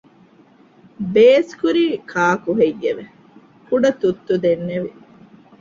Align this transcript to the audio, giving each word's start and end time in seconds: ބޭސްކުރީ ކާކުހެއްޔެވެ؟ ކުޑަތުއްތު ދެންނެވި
ބޭސްކުރީ 1.13 1.85
ކާކުހެއްޔެވެ؟ 2.11 3.05
ކުޑަތުއްތު 3.67 4.33
ދެންނެވި 4.43 4.89